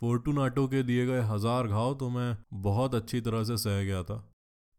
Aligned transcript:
फोर्टूनाटो 0.00 0.66
के 0.68 0.82
दिए 0.82 1.06
गए 1.06 1.20
हज़ार 1.24 1.66
घाव 1.66 1.94
तो 1.94 2.08
मैं 2.10 2.36
बहुत 2.62 2.94
अच्छी 2.94 3.20
तरह 3.20 3.44
से 3.44 3.56
सह 3.58 3.82
गया 3.84 4.02
था। 4.02 4.24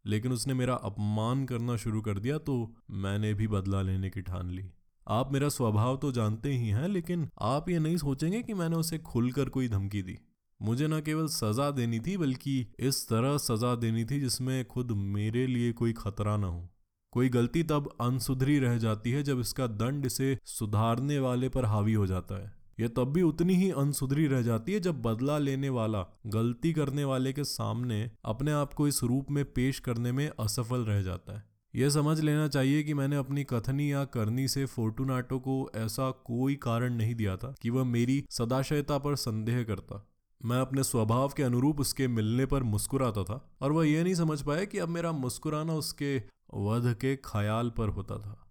लेकिन 0.06 0.32
उसने 0.32 0.54
मेरा 0.54 0.74
अपमान 0.86 1.46
करना 1.46 1.76
शुरू 1.76 2.02
कर 2.02 2.20
दिया 2.20 2.38
तो 2.40 2.56
मैंने 3.00 3.34
भी 3.34 3.48
बदला 3.48 3.82
लेने 3.82 4.10
की 4.10 4.22
ठान 4.22 4.50
ली। 4.50 4.66
आप 5.08 5.32
मेरा 5.34 5.50
स्वभाव 5.50 5.98
तो 5.98 6.12
जानते 6.12 6.54
ही 6.54 6.70
हैं, 6.70 6.88
लेकिन 6.88 7.28
आप 7.42 7.70
ये 7.70 7.80
नहीं 7.80 7.98
सोचेंगे 7.98 8.42
कि 8.42 8.54
मैंने 8.54 8.76
उसे 8.76 8.98
खुलकर 8.98 9.50
कोई 9.50 9.68
धमकी 9.68 10.02
दी। 10.02 10.18
मुझे 10.60 10.88
न 10.88 11.00
केवल 11.02 11.28
सजा 11.28 11.70
देनी 11.72 12.00
थी, 12.00 12.18
बल्कि 12.18 12.66
इस 12.80 13.08
तरह 13.10 13.38
सजा 13.38 13.74
देनी 13.76 14.06
थी 14.06 14.20
जिसमें 14.20 14.66
खुद 14.66 14.92
मेरे 14.92 15.46
लिए 15.48 15.72
कोई 15.74 15.94
खतरा 15.94 16.36
न 16.38 16.44
हो। 16.44 16.70
कोई 17.14 17.30
गलती 17.30 17.64
तब 17.64 17.90
अनसुधरी 18.02 18.58
रह 18.60 18.78
जाती 18.78 19.12
है 19.12 19.24
जब 19.24 19.40
इसका 19.40 19.68
दंड 19.68 20.06
इसे 20.06 20.38
सुधारने 20.46 21.20
वाले 21.20 21.50
पर 21.50 21.66
हावी 21.66 21.94
हो 21.94 22.08
जाता 22.08 22.36
है। 22.36 22.59
यह 22.80 22.88
तब 22.88 23.14
भी 23.14 23.22
उतनी 23.22 23.54
ही 23.54 23.72
अनसुधरी 23.72 24.28
रह 24.28 24.42
जाती 24.42 24.74
है 24.74 24.80
जब 24.80 25.02
बदला 25.02 25.38
लेने 25.38 25.70
वाला, 25.70 26.20
गलती 26.28 26.74
करने 26.74 27.04
वाले 27.04 27.34
के 27.34 27.44
सामने 27.44 28.12
अपने 28.26 28.52
आप 28.52 28.74
को 28.74 28.88
इस 28.88 29.04
रूप 29.04 29.32
में 29.32 29.46
पेश 29.46 29.80
करने 29.80 30.12
में 30.12 30.32
असफल 30.40 30.80
रह 30.80 31.02
जाता 31.02 31.38
है। 31.38 31.50
यह 31.76 31.90
समझ 31.90 32.20
लेना 32.20 32.48
चाहिए 32.48 32.84
कि 32.84 32.94
मैंने 32.94 33.16
अपनी 33.16 33.44
कथनी 33.44 33.92
या 33.92 34.06
करनी 34.06 34.48
से 34.48 34.66
फोर्टुनाटो 34.66 35.40
को 35.40 35.72
ऐसा 35.76 36.12
कोई 36.12 36.56
कारण 36.56 36.94
नहीं 36.94 37.16
दिया 37.16 37.38
था 37.38 37.56
कि 37.62 37.70
वह 37.70 37.84
मेरी 37.84 38.26
सदाशयता 38.30 38.98
पर 38.98 39.16
संदेह 39.16 39.64
करता। 39.64 40.08
मैं 40.46 40.58
अपने 40.58 40.84
स्वभाव 40.84 41.34
के 41.38 41.44
अनुरूप 41.44 41.80
उसके 41.80 42.08
मिलने 42.08 42.46
पर 42.46 42.64
मुस्कुराता 42.64 43.24
था 43.24 43.52
और 43.62 43.72
वह 43.72 43.88
यह 43.88 44.04
नहीं 44.04 44.16
समझ 44.16 44.42
पाया 44.42 44.66
कि 44.66 44.78
अब 44.78 44.90
मेरा 44.90 45.12
मुस्कुराना 45.12 45.74
उसके 45.74 46.18
वध 46.54 46.94
के 46.94 47.16
ख्याल 47.16 47.70
पर 47.70 47.90
होता 47.90 48.18
था। 48.18 48.49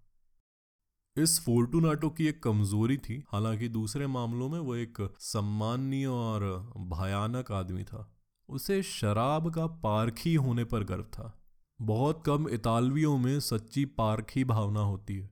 इस 1.19 1.45
फोर्टुनाटो 1.45 2.09
की 2.09 2.27
एक 2.27 2.43
कमज़ोरी 2.43 2.97
थी। 2.97 3.23
हालाँकि 3.31 3.69
दूसरे 3.69 4.07
मामलों 4.07 4.49
में 4.49 4.59
वो 4.59 4.75
एक 4.75 5.13
सम्माननीय 5.19 6.05
और 6.05 6.71
भयानक 6.77 7.51
आदमी 7.51 7.83
था। 7.83 8.15
उसे 8.49 8.83
शराब 8.83 9.53
का 9.53 9.67
पारखी 9.67 10.35
होने 10.35 10.63
पर 10.63 10.83
गर्व 10.83 11.03
था। 11.03 11.41
बहुत 11.81 12.23
कम 12.25 12.49
इतालवियों 12.49 13.17
में 13.17 13.39
सच्ची 13.39 13.85
पारखी 13.85 14.43
भावना 14.43 14.79
होती 14.79 15.17
है। 15.17 15.29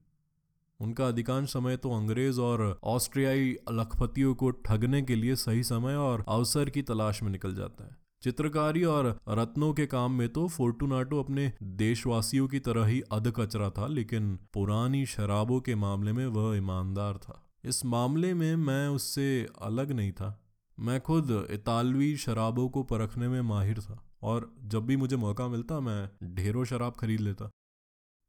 उनका 0.80 1.08
अधिकांश 1.08 1.54
समय 1.54 1.78
तो 1.78 1.92
अंग्रेज़ 1.92 2.40
और 2.40 2.80
ऑस्ट्रियाई 2.84 3.56
लखपतियों 3.72 4.36
को 4.36 4.52
ठगने 4.52 5.02
के 5.02 5.16
लिए 5.16 5.36
सही 5.36 5.64
समय 5.64 5.96
और 5.96 6.26
अवसर 6.28 6.70
की 6.70 6.82
तलाश 6.82 7.24
में 7.24 7.30
निकल 7.30 7.56
जाता 7.56 7.84
है। 7.84 8.07
चित्रकारी 8.22 8.84
और 8.84 9.20
रत्नों 9.30 9.74
के 9.74 9.86
काम 9.86 10.12
में 10.12 10.30
तो 10.30 10.48
फोर्टुनाटो 10.48 11.20
अपने 11.24 11.52
देशवासियों 11.64 12.48
की 12.48 12.60
तरह 12.60 12.86
ही 12.86 13.02
अध 13.02 13.32
कचरा 13.32 13.70
था, 13.70 13.88
लेकिन 13.88 14.40
पुरानी 14.54 15.06
शराबों 15.06 15.60
के 15.62 15.76
मामले 15.76 16.14
में 16.14 16.26
वह 16.28 16.58
ईमानदार 16.58 17.18
था। 17.18 17.44
इस 17.66 17.86
मामले 17.86 18.34
में 18.34 18.56
मैं 18.56 18.88
उससे 18.88 19.48
अलग 19.62 19.92
नहीं 19.92 20.12
था। 20.12 20.44
मैं 20.80 21.00
खुद 21.02 21.48
इतालवी 21.52 22.16
शराबों 22.18 22.70
को 22.70 22.84
परखने 22.84 23.28
में 23.28 23.42
माहिर 23.42 23.80
था 23.82 24.04
और 24.22 24.52
जब 24.64 24.86
भी 24.86 24.98
मुझे 24.98 25.16
मौका 25.16 25.48
मिलता, 25.48 25.80
मैं 25.80 26.36
ढेरों 26.36 26.66
शराब 26.66 26.94
खरीद 26.94 27.20
लेता। 27.20 27.50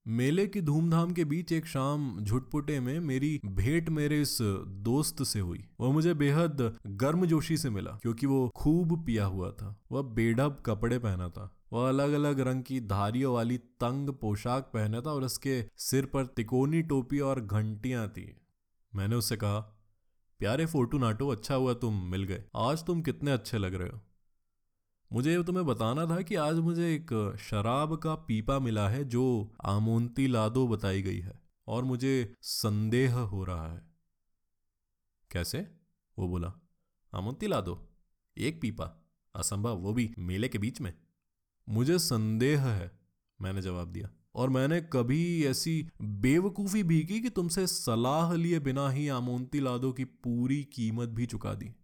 मेले 0.08 0.46
की 0.46 0.60
धूमधाम 0.60 1.10
के 1.12 1.24
बीच 1.24 1.52
एक 1.52 1.66
शाम 1.66 2.20
झुटपुटे 2.20 2.80
में 2.80 3.00
मेरी 3.00 3.40
भेंट 3.44 3.88
मेरे 3.88 4.20
इस 4.22 4.38
दोस्त 4.66 5.22
से 5.22 5.40
हुई। 5.40 5.64
वह 5.80 5.92
मुझे 5.92 6.14
बेहद 6.14 6.76
गर्मजोशी 6.86 7.56
से 7.56 7.70
मिला, 7.70 7.90
क्योंकि 7.90 8.26
वो 8.26 8.48
खूब 8.56 9.06
पिया 9.06 9.24
हुआ 9.24 9.50
था। 9.50 9.80
वह 9.92 10.02
बेढब 10.02 10.62
कपड़े 10.66 10.98
पहना 10.98 11.28
था। 11.28 11.56
वह 11.72 11.88
अलग 11.88 12.12
अलग 12.12 12.40
रंग 12.40 12.62
की 12.62 12.80
धारियों 12.80 13.34
वाली 13.34 13.58
तंग 13.58 14.10
पोशाक 14.10 14.70
पहना 14.74 15.00
था 15.00 15.10
और 15.10 15.22
उसके 15.22 15.64
सिर 15.76 16.06
पर 16.06 16.26
तिकोनी 16.26 16.82
टोपी 16.82 17.20
और 17.20 17.40
घंटियाँ 17.40 18.08
थी। 18.08 18.40
मैंने 18.94 19.16
उससे 19.16 19.36
कहा, 19.36 19.60
प्यारे 20.40 20.66
फोर्टूनाटो 20.66 21.28
अच्छा 21.28 21.54
हुआ 21.54 21.74
तुम 21.74 22.02
मिल 22.02 22.24
गए। 22.24 22.44
आज 22.56 22.84
तुम 22.84 23.02
कितने 23.02 23.30
अच्छे 23.30 23.58
लग 23.58 23.74
रहे 23.74 23.88
हो? 23.88 24.00
मुझे 25.12 25.42
तुम्हें 25.42 25.66
बताना 25.66 26.06
था 26.06 26.22
कि 26.22 26.34
आज 26.34 26.56
मुझे 26.56 26.94
एक 26.94 27.36
शराब 27.40 27.96
का 27.96 28.14
पीपा 28.14 28.58
मिला 28.58 28.88
है 28.88 29.04
जो 29.04 29.54
आमोन्ती 29.64 30.26
लादो 30.26 30.66
बताई 30.68 31.02
गई 31.02 31.18
है 31.18 31.40
और 31.66 31.84
मुझे 31.84 32.34
संदेह 32.42 33.16
हो 33.16 33.44
रहा 33.44 33.72
है। 33.72 33.82
कैसे? 35.30 35.66
वो 36.18 36.28
बोला 36.28 36.52
आमोन्ती 37.14 37.46
लादो, 37.46 37.88
एक 38.38 38.60
पीपा, 38.60 39.08
असंभव, 39.34 39.76
वो 39.76 39.92
भी 39.92 40.14
मेले 40.18 40.48
के 40.48 40.58
बीच 40.58 40.80
में। 40.80 40.94
मुझे 41.68 41.98
संदेह 41.98 42.66
है, 42.66 42.90
मैंने 43.40 43.62
जवाब 43.62 43.92
दिया, 43.92 44.10
और 44.34 44.50
मैंने 44.50 44.80
कभी 44.80 45.44
ऐसी 45.44 45.88
बेवकूफ़ी 46.02 46.82
भी 46.82 47.04
की 47.04 47.20
कि 47.20 47.30
तुमसे 47.30 47.66
सलाह 47.66 48.34
लिए 48.34 48.58
बिना 48.60 48.90
ही 48.90 49.08
आमोन्ती 49.08 49.60
लादो 49.60 49.92
की 49.92 50.04
पूरी 50.04 50.64
कीमत 50.64 51.08
भी 51.08 51.26
चुका 51.26 51.54
दी। 51.54 51.74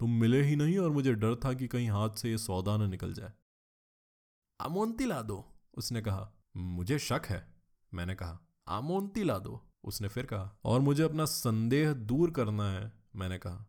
तुम 0.00 0.10
मिले 0.10 0.42
ही 0.42 0.56
नहीं 0.56 0.78
और 0.78 0.90
मुझे 0.90 1.14
डर 1.14 1.34
था 1.34 1.52
कि 1.52 1.68
कहीं 1.68 1.90
हाथ 1.90 2.10
से 2.10 2.30
ये 2.30 2.38
सौदा 2.38 2.76
न 2.76 2.90
निकल 2.90 3.12
जाए। 3.12 3.32
आमोन्ती 4.60 5.06
ला 5.06 5.22
दो, 5.22 5.52
उसने 5.74 6.00
कहा। 6.00 6.32
मुझे 6.56 6.98
शक 6.98 7.22
है, 7.26 7.54
मैंने 7.94 8.14
कहा। 8.14 8.38
आमोन्ती 8.68 9.24
ला 9.24 9.38
दो, 9.38 9.70
उसने 9.84 10.08
फिर 10.08 10.26
कहा। 10.26 10.58
और 10.64 10.80
मुझे 10.80 11.02
अपना 11.02 11.24
संदेह 11.24 11.92
दूर 11.92 12.30
करना 12.30 12.70
है, 12.70 12.92
मैंने 13.16 13.38
कहा। 13.38 13.66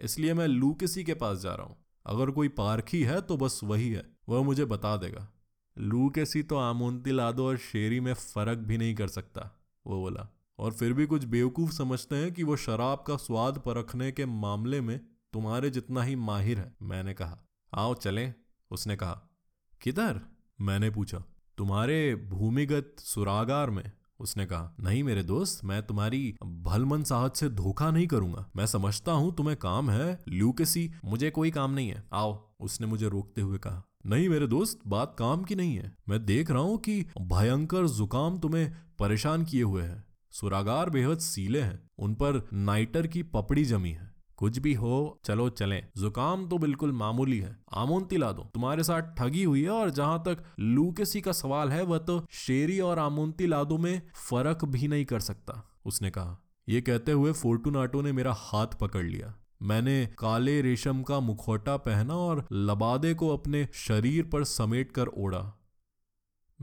इसलिए 0.00 0.34
मैं 0.34 0.46
लूकिसी 0.46 1.04
के 1.04 1.14
पास 1.14 1.38
जा 1.38 1.54
रहा 1.54 1.66
हूँ। 1.66 1.76
अगर 2.06 2.30
कोई 2.30 2.48
पारखी 2.48 3.02
है 3.02 3.20
तो 3.20 3.36
बस 3.36 3.60
वही 3.64 3.90
है, 3.90 4.16
वह 4.28 4.44
मुझे 4.44 4.64
बता 4.64 4.96
देगा। 4.96 5.32
लूकेसी 5.78 6.42
तो 6.42 6.56
आमोन्ती 6.56 7.10
लादो 7.10 7.46
और 7.46 7.56
शेरी 7.56 8.00
में 8.00 8.14
फ़र्क 8.14 8.58
भी 8.58 8.78
नहीं 8.78 8.94
कर 8.94 9.08
सकता, 9.08 9.64
वो 9.86 9.96
बोला। 9.96 10.28
और 10.58 10.72
फिर 10.72 10.92
भी 10.92 11.06
कुछ 11.06 11.24
बेवकूफ़ 11.24 11.72
समझते 11.72 12.16
हैं 12.16 12.32
कि 12.32 12.42
वो 12.42 12.56
शराब 12.56 13.04
का 13.06 13.16
स्वाद 13.16 13.58
परखने 13.58 14.12
के 14.12 14.26
मामले 14.26 14.80
में 14.80 15.00
तुम्हारे 15.32 15.70
जितना 15.70 16.02
ही 16.02 16.16
माहिर 16.16 16.58
है, 16.58 16.76
मैंने 16.82 17.14
कहा। 17.14 17.38
आओ 17.74 17.94
चलें, 17.94 18.34
उसने 18.70 18.96
कहा। 18.96 19.38
किधर? 19.82 20.20
मैंने 20.60 20.90
पूछा। 20.90 21.24
तुम्हारे 21.58 22.14
भूमिगत 22.14 22.96
सुरागार 22.98 23.70
में। 23.70 23.92
उसने 24.20 24.46
कहा। 24.46 24.76
नहीं 24.80 25.04
मेरे 25.04 25.22
दोस्त, 25.22 25.64
मैं 25.64 25.86
तुम्हारी 25.86 26.36
भलमन 26.46 27.02
साहत 27.02 27.36
से 27.36 27.48
धोखा 27.48 27.90
नहीं 27.90 28.06
करूँगा। 28.06 28.50
मैं 28.56 28.66
समझता 28.66 29.12
हूँ 29.12 29.36
तुम्हें 29.36 29.56
काम 29.56 29.90
है, 29.90 30.24
ल्यूकेसी, 30.28 30.92
मुझे 31.04 31.30
कोई 31.30 31.50
काम 31.50 31.70
नहीं 31.70 31.88
है। 31.88 32.04
आओ, 32.12 32.54
उसने 32.60 32.86
मुझे 32.86 33.08
रोकते 33.08 33.40
हुए 33.40 33.58
कहा। 33.58 33.82
नहीं 34.06 34.28
मेरे 34.28 34.46
दोस्त, 34.46 34.80
बात 34.86 35.16
काम 35.18 35.44
की 35.44 35.54
नहीं 35.54 35.76
है। 35.76 35.96
मैं 36.08 36.24
देख 36.24 36.50
रहा 36.50 36.62
हूँ 36.62 36.78
कि 36.78 37.06
भयंकर 37.20 37.88
जुकाम 37.88 38.38
तुम्हें 38.38 38.72
परेशान 38.98 39.44
किए 39.44 39.62
हुए 39.62 39.82
है। 39.82 40.04
सुरागार 40.32 40.90
बेहद 40.90 41.18
सीले 41.18 41.60
हैं, 41.60 41.90
उन 41.98 42.14
पर 42.14 42.48
नाइटर 42.52 43.06
की 43.06 43.22
पपड़ी 43.22 43.64
जमी 43.64 43.90
है। 43.90 44.15
कुछ 44.36 44.58
भी 44.58 44.74
हो, 44.74 45.20
चलो 45.24 45.48
चलें। 45.48 45.88
जुकाम 45.96 46.48
तो 46.48 46.58
बिल्कुल 46.58 46.92
मामूली 46.92 47.38
है। 47.38 47.56
आमोन्ती 47.72 48.16
ला 48.16 48.32
दो। 48.32 48.42
तुम्हारे 48.54 48.82
साथ 48.82 49.14
ठगी 49.16 49.44
हुई 49.44 49.62
है 49.62 49.70
और 49.70 49.90
जहाँ 49.90 50.22
तक 50.26 50.44
लूकेसी 50.60 51.20
का 51.20 51.32
सवाल 51.32 51.68
है, 51.68 51.82
वह 51.82 51.98
तो 51.98 52.26
शेरी 52.30 52.80
और 52.80 52.98
आमोन्ती 52.98 53.46
लादो 53.46 53.78
में 53.78 54.02
फ़र्क 54.14 54.64
भी 54.64 54.88
नहीं 54.88 55.04
कर 55.04 55.20
सकता, 55.20 55.68
उसने 55.86 56.10
कहा। 56.10 56.38
यह 56.68 56.80
कहते 56.80 57.12
हुए 57.12 57.32
फोर्टुनाटो 57.32 58.02
ने 58.02 58.12
मेरा 58.12 58.34
हाथ 58.38 58.66
पकड़ 58.66 59.04
लिया। 59.06 59.34
मैंने 59.62 60.06
काले 60.18 60.60
रेशम 60.62 61.02
का 61.02 61.20
मुखौटा 61.20 61.76
पहना 61.76 62.14
और 62.14 62.46
लबादे 62.52 63.14
को 63.14 63.28
अपने 63.28 63.68
शरीर 63.74 64.24
पर 64.24 64.44
समेट 64.44 64.92
कर 64.92 65.06
ओढ़ा। 65.06 65.58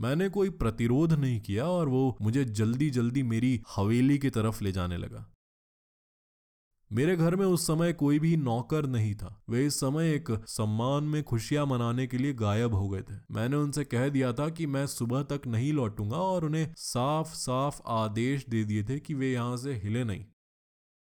मैंने 0.00 0.28
कोई 0.28 0.50
प्रतिरोध 0.50 1.12
नहीं 1.12 1.40
किया 1.40 1.64
और 1.64 1.88
वो 1.88 2.16
मुझे 2.22 2.44
जल्दी 2.44 2.90
जल्दी 2.90 3.22
मेरी 3.22 3.62
हवेली 3.76 4.18
की 4.18 4.30
तरफ़ 4.30 4.64
ले 4.64 4.72
जाने 4.72 4.96
लगा। 4.96 5.33
मेरे 6.92 7.16
घर 7.16 7.36
में 7.36 7.46
उस 7.46 7.66
समय 7.66 7.92
कोई 7.92 8.18
भी 8.18 8.36
नौकर 8.36 8.86
नहीं 8.86 9.14
था। 9.14 9.42
वे 9.50 9.66
इस 9.66 9.76
समय 9.76 10.10
एक 10.10 10.44
सम्मान 10.46 11.04
में 11.04 11.22
खुशियाँ 11.22 11.66
मनाने 11.66 12.06
के 12.06 12.18
लिए 12.18 12.32
गायब 12.32 12.74
हो 12.74 12.88
गए 12.88 13.02
थे। 13.02 13.14
मैंने 13.30 13.56
उनसे 13.56 13.84
कह 13.84 14.08
दिया 14.08 14.32
था 14.32 14.48
कि 14.48 14.66
मैं 14.66 14.86
सुबह 14.86 15.22
तक 15.22 15.40
नहीं 15.46 15.72
लौटूँगा 15.72 16.16
और 16.16 16.44
उन्हें 16.44 16.74
साफ़ 16.76 17.34
साफ़ 17.34 17.80
आदेश 17.86 18.46
दे 18.48 18.64
दिए 18.64 18.82
थे 18.82 19.00
कि 19.00 19.14
वे 19.14 19.32
यहाँ 19.32 19.56
से 19.56 19.74
हिले 19.74 20.04
नहीं। 20.04 20.24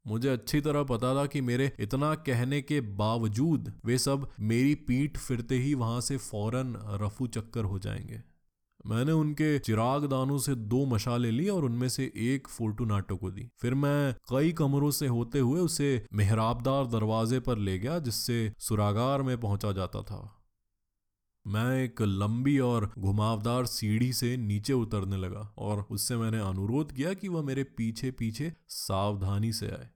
मुझे 0.07 0.29
अच्छी 0.29 0.61
तरह 0.61 0.83
पता 0.83 1.15
था 1.15 1.27
कि 1.27 1.41
मेरे 1.41 1.73
इतना 1.81 2.15
कहने 2.15 2.63
के 2.63 2.81
बावजूद 2.81 3.73
वे 3.85 3.99
सब 3.99 4.29
मेरी 4.41 4.75
पीठ 4.75 5.19
फिरते 5.19 5.55
ही 5.55 5.75
वहाँ 5.75 6.01
से 6.01 6.17
फ़ौरन 6.17 6.99
रफू 7.03 7.27
चक्कर 7.27 7.65
हो 7.65 7.79
जाएँगे। 7.79 8.32
मैंने 8.87 9.13
उनके 9.13 9.59
चिराग 9.59 10.05
दानों 10.05 10.39
से 10.39 10.55
दो 10.55 10.85
मशाले 10.87 11.31
ली 11.31 11.49
और 11.49 11.65
उनमें 11.65 11.89
से 11.89 12.13
एक 12.17 12.49
फोर्टुनाटो 12.49 13.17
को 13.17 13.31
दी। 13.31 13.49
फिर 13.61 13.75
मैं 13.75 14.15
कई 14.31 14.53
कमरों 14.53 14.91
से 14.91 15.07
होते 15.07 15.39
हुए 15.39 15.61
उसे 15.61 16.07
मेहराबदार 16.13 16.87
दरवाजे 16.87 17.41
पर 17.41 17.59
ले 17.59 17.79
गया, 17.79 17.99
जिससे 17.99 18.53
सुरागार 18.59 19.23
में 19.23 19.41
पहुँचा 19.41 19.73
जाता 19.73 20.03
था। 20.03 20.39
मैं 21.47 21.85
एक 21.85 22.03
लंबी 22.03 22.59
और 22.59 22.93
घुमावदार 22.99 23.67
सीढ़ी 23.67 24.13
से 24.13 24.37
नीचे 24.37 24.73
उतरने 24.73 25.17
लगा 25.17 25.55
और 25.59 25.87
उससे 25.91 26.17
मैंने 26.17 26.39
अनुरोध 26.39 26.93
किया 26.93 27.15
कि 27.15 27.29
वह 27.29 27.43
मेरे 27.43 27.65
पीछे 27.65 28.11
पीछे 28.11 28.53
सावधानी 28.69 29.53
से 29.53 29.67
आए। 29.67 29.89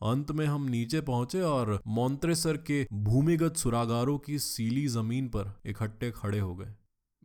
अंत 0.00 0.30
में 0.30 0.46
हम 0.46 0.64
नीचे 0.64 1.00
पहुँचे 1.00 1.40
और 1.40 1.80
मोन्त्रेसर 1.86 2.56
के 2.56 2.86
भूमिगत 2.92 3.56
सुरागारों 3.56 4.18
की 4.18 4.38
सीली 4.38 4.86
ज़मीन 4.86 5.28
पर 5.28 5.60
इकट्ठे 5.66 6.10
खड़े 6.10 6.38
हो 6.38 6.54
गए। 6.54 6.74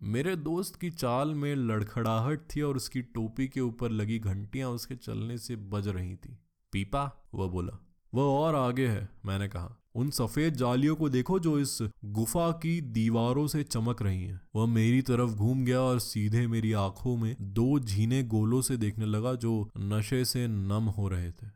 मेरे 0.06 0.36
दोस्त 0.36 0.76
की 0.76 0.90
चाल 0.92 1.34
में 1.36 1.56
लड़खड़ाहट 1.56 2.40
थी 2.56 2.62
और 2.62 2.76
उसकी 2.76 3.02
टोपी 3.02 3.48
के 3.48 3.62
ऊपर 3.62 3.90
लगी 3.90 4.20
घंटियाँ 4.20 4.70
उसके 4.70 4.96
चलने 4.96 5.38
से 5.38 5.56
बज 5.56 5.88
रही 5.88 6.16
थी। 6.16 6.38
पीपा, 6.72 7.30
वह 7.34 7.48
बोला, 7.48 7.78
वह 8.14 8.24
और 8.24 8.56
आगे 8.56 8.88
है, 8.88 9.10
मैंने 9.26 9.48
कहा, 9.48 9.76
उन 9.96 10.10
सफ़ेद 10.10 10.54
जालियों 10.54 10.96
को 10.96 11.10
देखो 11.10 11.40
जो 11.40 11.60
इस 11.60 11.78
गुफा 12.06 12.52
की 12.52 12.82
दीवारों 12.82 13.48
से 13.48 13.64
चमक 13.64 14.02
रही 14.02 14.24
हैं। 14.24 14.42
वह 14.56 14.66
मेरी 14.66 15.02
तरफ़ 15.02 15.32
घूम 15.32 15.66
गया 15.66 15.82
और 15.82 16.00
सीधे 16.00 16.48
मेरी 16.48 16.74
आँखों 16.74 17.18
में 17.18 17.36
दो 17.42 17.80
झीने 17.80 18.24
गोलों 18.24 18.62
से 18.62 18.78
देखने 18.78 19.06
लगा 19.06 19.34
जो 19.36 19.70
नशे 19.78 20.26
से 20.26 20.48
नम 20.48 20.90
हो 20.90 21.08
रहे 21.08 21.32
थे। 21.32 21.48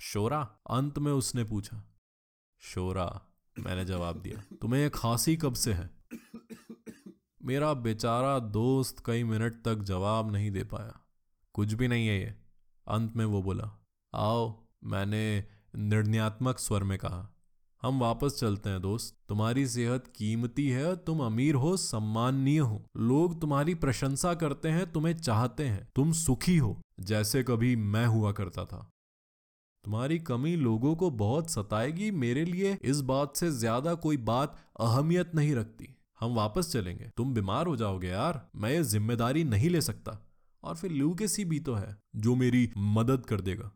शोरा, 0.00 0.40
अंत 0.70 0.98
में 0.98 1.12
उसने 1.12 1.44
पूछा, 1.44 1.84
शोरा, 2.60 3.22
मैंने 3.58 3.84
जवाब 3.84 4.20
दिया, 4.20 4.56
तुम्हें 4.60 4.80
यह 4.80 4.88
खांसी 4.88 5.36
कब 5.36 5.54
से 5.54 5.72
है? 5.72 5.90
मेरा 7.44 7.74
बेचारा 7.74 8.38
दोस्त 8.38 9.02
कई 9.06 9.24
मिनट 9.24 9.54
तक 9.64 9.74
जवाब 9.74 10.32
नहीं 10.32 10.50
दे 10.50 10.64
पाया। 10.64 11.00
कुछ 11.54 11.72
भी 11.72 11.88
नहीं 11.88 12.06
है 12.06 12.20
ये। 12.20 12.34
अंत 12.88 13.16
में 13.16 13.24
वो 13.24 13.42
बोला, 13.42 13.70
आओ, 14.14 14.68
मैंने 14.84 15.44
निर्णयात्मक 15.76 16.58
स्वर 16.58 16.82
में 16.82 16.98
कहा। 16.98 17.36
हम 17.82 18.00
वापस 18.00 18.36
चलते 18.40 18.70
हैं, 18.70 18.82
दोस्त। 18.82 19.16
तुम्हारी 19.28 19.66
सेहत 19.66 20.06
कीमती 20.06 20.68
है, 20.68 20.96
तुम 20.96 21.20
अमीर 21.20 21.54
हो, 21.54 21.76
सम्माननीय 21.76 22.58
हो। 22.58 22.84
लोग 22.96 23.40
तुम्हारी 23.40 23.74
प्रशंसा 23.74 24.34
करते 24.34 24.68
हैं, 24.68 24.92
तुम्हें 24.92 25.16
चाहते 25.16 25.68
हैं। 25.68 25.88
तुम 25.96 26.12
सुखी 26.12 26.56
हो, 26.56 26.80
जैसे 27.00 27.42
कभी 27.42 27.76
मैं 27.76 28.06
हुआ 28.06 28.32
करता 28.32 28.64
था। 28.64 28.90
तुम्हारी 29.84 30.18
कमी 30.18 30.56
लोगों 30.56 30.96
को 30.96 31.10
बहुत 31.10 31.50
सताएगी, 31.50 32.10
मेरे 32.10 32.44
लिए 32.44 32.78
इस 32.82 33.00
बात 33.00 33.36
से 33.36 33.50
ज़्यादा 33.50 33.94
कोई 33.94 34.16
बात 34.16 34.56
अहमियत 34.80 35.34
नहीं 35.34 35.54
रखती। 35.54 35.96
हम 36.20 36.34
वापस 36.34 36.72
चलेंगे। 36.72 37.10
तुम 37.16 37.34
बीमार 37.34 37.66
हो 37.66 37.76
जाओगे 37.76 38.08
यार। 38.08 38.48
मैं 38.56 38.70
ये 38.70 38.82
ज़िम्मेदारी 38.82 39.44
नहीं 39.44 39.70
ले 39.70 39.80
सकता। 39.80 40.18
और 40.62 40.76
फिर 40.76 40.90
ल्यूकेसी 40.90 41.44
भी 41.44 41.60
तो 41.60 41.74
है, 41.74 41.96
जो 42.16 42.34
मेरी 42.34 42.70
मदद 42.76 43.26
कर 43.26 43.40
देगा। 43.40 43.70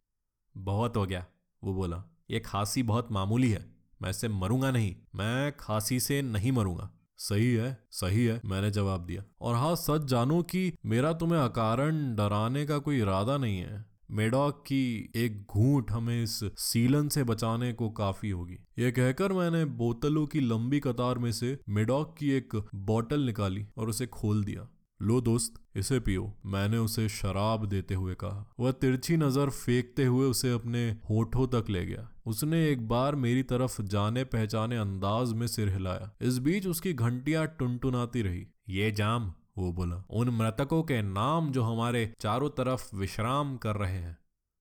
बहुत 0.57 0.97
हो 0.97 1.07
गया, 1.07 1.25
वो 1.63 1.75
बोला। 1.75 2.05
ये 2.31 2.41
खांसी 2.41 2.83
बहुत 2.83 3.13
मामूली 3.13 3.51
है। 3.51 3.65
मैं 4.03 4.11
इससे 4.11 4.29
मरूँगा 4.29 4.71
नहीं। 4.71 4.95
मैं 5.15 5.53
खांसी 5.57 6.01
से 6.01 6.23
नहीं 6.23 6.53
मरूँगा। 6.53 6.91
सही 7.19 7.55
है 7.55 7.87
सही 7.91 8.25
है, 8.25 8.41
मैंने 8.45 8.71
जवाब 8.71 9.07
दिया। 9.07 9.23
और 9.41 9.55
हाँ 9.55 9.77
सच 9.77 10.05
जानो 10.05 10.43
कि 10.43 10.73
मेरा 10.87 11.13
तुम्हें 11.13 11.41
अकारण 11.41 12.15
डराने 12.15 12.67
का 12.67 12.79
कोई 12.79 12.99
इरादा 12.99 13.37
नहीं 13.37 13.59
है। 13.59 13.94
मेडॉक 14.11 14.63
की 14.67 15.13
एक 15.17 15.47
घूंट 15.51 15.91
हमें 15.91 16.23
इस 16.23 16.41
सीलन 16.45 17.09
से 17.09 17.25
बचाने 17.25 17.73
को 17.73 17.91
काफ़ी 17.91 18.31
होगी। 18.31 18.59
यह 18.79 18.91
कहकर 18.91 19.33
मैंने 19.33 19.65
बोतलों 19.65 20.27
की 20.27 20.41
लंबी 20.41 20.81
कतार 20.81 21.19
में 21.19 21.33
से 21.33 21.59
मेडॉक 21.69 22.15
की 22.19 22.31
एक 22.31 22.63
बोतल 22.75 23.21
निकाली 23.21 23.67
और 23.79 23.89
उसे 23.89 24.07
खोल 24.07 24.45
दिया। 24.45 24.69
लो 25.03 25.21
दोस्त, 25.21 25.55
इसे 25.77 26.01
पियो, 26.01 26.35
मैंने 26.47 26.79
उसे 26.79 27.09
शराब 27.09 27.67
देते 27.67 27.95
हुए 27.95 28.15
कहा। 28.15 28.55
वह 28.61 28.73
तिरछी 28.73 29.17
नज़र 29.17 29.51
फेंकते 29.51 30.05
हुए 30.05 30.27
उसे 30.27 30.53
अपने 30.53 30.91
होठों 31.11 31.47
तक 31.47 31.71
ले 31.71 31.87
गया। 31.87 32.09
उसने 32.27 32.71
एक 32.71 32.89
बार 32.89 33.15
मेरी 33.15 33.43
तरफ़ 33.43 33.83
जाने 33.83 34.25
पहचाने 34.25 34.77
अंदाज 34.77 35.33
में 35.33 35.47
सिर 35.47 35.69
हिलाया। 35.69 36.11
इस 36.23 36.39
बीच 36.39 36.67
उसकी 36.67 36.93
घंटियाँ 36.93 37.47
टुनटुनाती 37.47 38.23
रही। 38.23 38.47
ये 38.69 38.91
जाम 38.91 39.33
वो 39.59 39.73
बोला, 39.73 40.05
उन 40.11 40.29
मृतकों 40.29 40.83
के 40.83 41.03
नाम 41.03 41.53
जो 41.53 41.63
हमारे 41.63 42.15
चारों 42.21 42.51
तरफ़ 42.51 42.97
विश्राम 42.97 43.57
कर 43.57 43.77
रहे 43.77 43.99
हैं, 43.99 44.19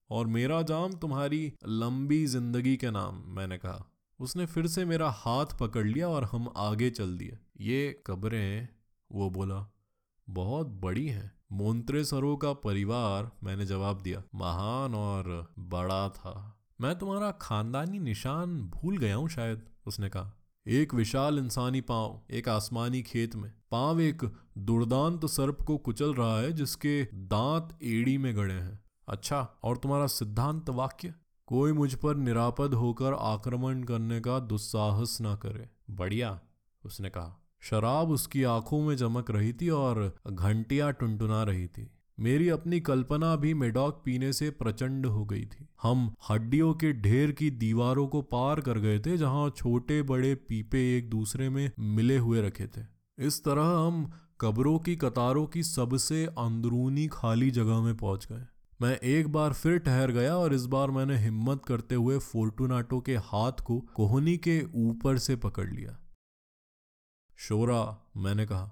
और 0.10 0.28
मेरा 0.28 0.62
जाम 0.62 0.94
तुम्हारी 0.94 1.54
लंबी 1.68 2.25
ज़िंदगी 2.25 2.78
के 2.78 2.92
नाम, 2.92 3.24
मैंने 3.28 3.57
कहा। 3.57 3.90
उसने 4.19 4.45
फिर 4.45 4.68
से 4.68 4.86
मेरा 4.86 5.10
हाथ 5.10 5.45
पकड़ 5.45 5.88
लिया 5.88 6.07
और 6.07 6.24
हम 6.24 6.54
आगे 6.57 6.90
चल 6.90 7.18
दिए। 7.18 7.38
ये 7.62 8.04
कब्रें, 8.07 8.68
वो 9.12 9.30
बोला, 9.30 9.72
बहुत 10.30 10.68
बड़ी 10.68 11.07
हैं। 11.07 11.31
मोन्त्रेसरो 11.51 12.36
का 12.36 12.54
परिवार, 12.54 13.31
मैंने 13.44 13.66
जवाब 13.66 14.01
दिया, 14.01 14.24
महान 14.36 14.96
और 14.96 15.54
बड़ा 15.60 16.10
था। 16.10 16.60
मैं 16.81 17.00
तुम्हारा 17.00 17.31
खानदानी 17.31 18.00
निशान 18.00 18.62
भूल 18.62 18.98
गया 18.98 19.16
हूँ 19.16 19.30
शायद, 19.30 19.66
उसने 19.86 20.10
कहा। 20.10 20.43
एक 20.68 20.94
विशाल 20.94 21.38
इंसानी 21.39 21.81
पाँव, 21.81 22.21
एक 22.31 22.50
आसमानी 22.50 23.01
खेत 23.01 23.36
में। 23.36 23.54
पाँव 23.71 24.01
एक 24.01 24.31
दुर्दांत 24.57 25.25
सर्प 25.25 25.57
को 25.62 25.77
कुचल 25.77 26.13
रहा 26.13 26.39
है, 26.39 26.54
जिसके 26.54 27.04
दांत 27.04 27.77
एड़ी 27.83 28.18
में 28.18 28.36
गड़े 28.36 28.54
हैं। 28.54 28.83
अच्छा 29.07 29.50
और 29.63 29.77
तुम्हारा 29.77 30.07
सिद्धांत 30.07 30.69
वाक्य? 30.69 31.13
कोई 31.48 31.71
मुझ 31.71 31.95
पर 31.95 32.15
निरापद 32.15 32.74
होकर 32.74 33.13
आक्रमण 33.13 33.83
करने 33.83 34.19
का 34.19 34.39
दुस्साहस 34.39 35.21
ना 35.21 35.36
करे। 35.36 35.69
बढ़िया, 35.89 36.39
उसने 36.86 37.10
कहा। 37.10 37.45
शराब 37.62 38.10
उसकी 38.10 38.44
आँखों 38.44 38.81
में 38.81 38.98
चमक 38.98 39.31
रही 39.31 39.54
थी 39.54 39.69
और 39.69 40.15
घंटियाँ 40.27 40.94
टुनटुना 40.94 41.44
रही 41.44 41.68
थी। 41.68 41.92
मेरी 42.19 42.50
अपनी 42.50 42.80
कल्पना 42.80 43.36
भी 43.36 43.54
मेडॉक 43.54 44.01
पीने 44.06 44.33
से 44.33 44.50
प्रचंड 44.50 45.06
हो 45.06 45.25
गई 45.25 45.45
थी। 45.45 45.68
हम 45.81 46.15
हड्डियों 46.30 46.74
के 46.74 46.94
ढेर 46.94 47.31
की 47.31 47.51
दीवारों 47.51 48.07
को 48.07 48.21
पार 48.21 48.62
कर 48.62 48.80
गए 48.80 49.00
थे, 49.00 49.18
जहाँ 49.18 49.50
छोटे 49.50 50.01
बड़े 50.01 50.36
पीपे 50.36 50.98
एक 50.98 51.10
दूसरे 51.10 51.50
में 51.50 51.71
मिले 51.80 52.18
हुए 52.18 52.42
रखे 52.42 52.68
थे। 52.68 52.81
इस 53.18 53.44
तरह 53.44 53.63
हम 53.63 54.12
कब्रों 54.42 54.80
की 54.80 54.95
कतारों 54.95 55.48
की 55.48 55.63
सबसे 55.63 56.25
अंदरूनी 56.25 57.07
खाली 57.07 57.51
जगह 57.51 57.81
में 57.81 57.98
पहुँच 57.98 58.27
गए। 58.31 58.45
मैं 58.81 58.98
एक 58.98 59.27
बार 59.27 59.54
फिर 59.54 59.77
ठहर 59.77 60.12
गया 60.12 60.38
और 60.38 60.54
इस 60.54 60.65
बार 60.65 60.92
मैंने 60.92 61.18
हिम्मत 61.18 61.65
करते 61.65 61.95
हुए 61.95 62.18
फोर्टुनाटो 62.18 63.00
के 63.00 63.15
हाथ 63.15 63.51
को 63.51 63.80
कोहनी 63.80 64.38
के 64.38 64.63
ऊपर 64.75 65.18
से 65.18 65.36
पकड़ 65.36 65.69
लिया। 65.69 66.00
शोरा, 67.38 68.12
मैंने 68.18 68.45
कहा, 68.45 68.71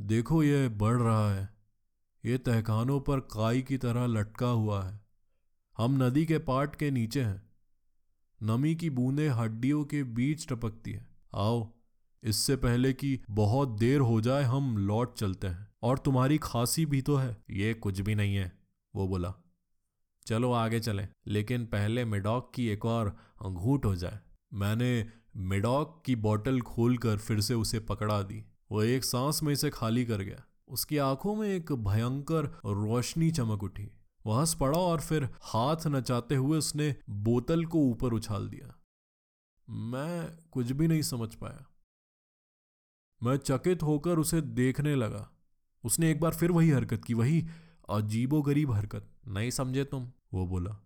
देखो, 0.00 0.42
ये 0.42 0.68
बढ़ 0.68 0.96
रहा 0.96 1.34
है। 1.34 1.55
ये 2.26 2.38
तहखानों 2.38 3.00
पर 3.00 3.20
काई 3.20 3.62
की 3.62 3.78
तरह 3.78 4.06
लटका 4.06 4.46
हुआ 4.46 4.82
है। 4.84 5.00
हम 5.76 6.04
नदी 6.04 6.26
के 6.26 6.38
पाट 6.38 6.76
के 6.76 6.90
नीचे 6.90 7.22
हैं। 7.22 7.42
नमी 8.42 8.74
की 8.74 8.90
बूंदें 8.90 9.28
हड्डियों 9.28 9.84
के 9.84 10.02
बीच 10.04 10.48
टपकती 10.48 10.92
है। 10.92 11.06
आओ, 11.34 11.72
इससे 12.22 12.56
पहले 12.56 12.92
कि 12.92 13.20
बहुत 13.30 13.68
देर 13.68 14.00
हो 14.00 14.20
जाए 14.20 14.42
हम 14.42 14.78
लौट 14.78 15.14
चलते 15.14 15.46
हैं। 15.46 15.68
और 15.82 15.98
तुम्हारी 15.98 16.38
खांसी 16.38 16.86
भी 16.86 17.02
तो 17.02 17.16
है। 17.16 17.36
ये 17.50 17.74
कुछ 17.74 18.00
भी 18.00 18.14
नहीं 18.14 18.36
है, 18.36 18.58
वो 18.94 19.08
बोला। 19.08 19.34
चलो 20.26 20.52
आगे 20.52 20.80
चलें, 20.80 21.08
लेकिन 21.26 21.66
पहले 21.66 22.04
मिडॉक 22.04 22.52
की 22.54 22.68
एक 22.68 22.84
और 22.84 23.16
घूट 23.42 23.84
हो 23.84 23.96
जाए। 23.96 24.20
मैंने 24.52 25.10
मेडॉक 25.36 26.02
की 26.06 26.16
बोतल 26.16 26.60
खोलकर 26.60 27.18
फिर 27.18 27.40
से 27.40 27.54
उसे 27.54 27.80
पकड़ा 27.80 28.22
दी। 28.22 28.44
वो 28.72 28.82
एक 28.82 29.04
सांस 29.04 29.42
में 29.42 29.52
इसे 29.52 29.70
खाली 29.70 30.04
कर 30.04 30.22
गया। 30.22 30.44
उसकी 30.68 30.98
आँखों 30.98 31.34
में 31.34 31.48
एक 31.48 31.72
भयंकर 31.72 32.46
रोशनी 32.66 33.30
चमक 33.30 33.62
उठी। 33.62 33.90
वह 34.26 34.38
हंस 34.38 34.54
पड़ा 34.54 34.78
और 34.78 35.00
फिर 35.00 35.24
हाथ 35.24 35.76
नचाते 35.86 36.34
हुए 36.34 36.58
उसने 36.58 36.96
बोतल 37.10 37.64
को 37.64 37.78
ऊपर 37.78 38.12
उछाल 38.12 38.48
दिया। 38.48 38.82
मैं 39.70 40.38
कुछ 40.50 40.72
भी 40.72 40.88
नहीं 40.88 41.02
समझ 41.02 41.34
पाया। 41.34 41.66
मैं 43.22 43.36
चकित 43.36 43.82
होकर 43.82 44.18
उसे 44.18 44.40
देखने 44.40 44.94
लगा। 44.94 45.30
उसने 45.84 46.10
एक 46.10 46.20
बार 46.20 46.34
फिर 46.34 46.50
वही 46.50 46.70
हरकत 46.70 47.04
की, 47.04 47.14
वही 47.14 47.46
अजीबो 47.90 48.42
गरीब 48.42 48.72
हरकत। 48.72 49.10
नहीं 49.28 49.50
समझे 49.50 49.84
तुम? 49.84 50.12
वो 50.34 50.46
बोला, 50.46 50.78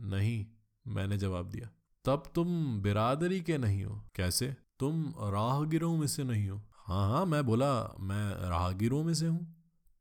नहीं, 0.00 0.46
मैंने 0.86 1.18
जवाब 1.18 1.50
दिया। 1.50 1.70
तब 2.04 2.22
तुम 2.34 2.80
बिरादरी 2.82 3.40
के 3.40 3.58
नहीं 3.58 3.84
हो? 3.84 4.02
कैसे? 4.14 4.56
तुम 4.78 5.14
राहगिरों 5.18 5.96
में 5.96 6.06
से 6.06 6.24
नहीं 6.24 6.48
हो। 6.48 6.62
हाँ 6.86 7.08
हाँ 7.08 7.26
मैं 7.26 7.46
बोला, 7.46 7.94
मैं 8.00 8.48
राहगीरों 8.50 9.04
में 9.04 9.14
से 9.14 9.26
हूँ। 9.26 9.54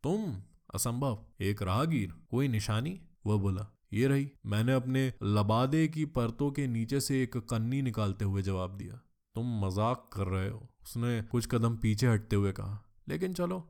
तुम 0.04 0.36
असंभव, 0.74 1.26
एक 1.42 1.62
राहगीर, 1.62 2.14
कोई 2.32 2.48
निशानी? 2.48 3.02
वह 3.26 3.38
बोला, 3.38 3.68
ये 3.94 4.08
रही, 4.08 4.32
मैंने 4.46 4.74
अपने 4.74 5.14
लबादे 5.24 5.88
की 5.88 6.06
परतों 6.06 6.52
के 6.52 6.68
नीचे 6.68 7.00
से 7.00 7.24
एक 7.24 7.38
कन्नी 7.38 7.82
निकालते 7.82 8.26
हुए 8.26 8.42
जवाब 8.42 8.78
दिया। 8.78 9.00
तुम 9.36 9.66
मज़ाक 9.66 10.10
कर 10.14 10.28
रहे 10.28 10.50
हो। 10.50 10.70
उसने 10.84 11.22
कुछ 11.22 11.48
कदम 11.52 11.76
पीछे 11.76 12.08
हटते 12.08 12.36
हुए 12.36 12.52
कहा, 12.52 12.84
लेकिन 13.10 13.34
चलो, 13.34 13.68